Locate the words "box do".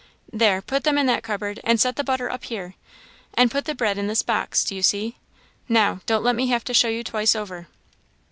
4.23-4.73